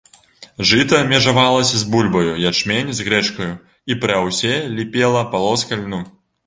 Жыта 0.69 0.97
межавалася 1.11 1.75
з 1.83 1.87
бульбаю, 1.97 2.33
ячмень 2.53 2.91
з 3.01 3.07
грэчкаю, 3.11 3.51
і 3.91 4.01
пры 4.03 4.13
аўсе 4.21 4.53
ліпела 4.77 5.27
палоска 5.37 5.73
льну. 5.87 6.07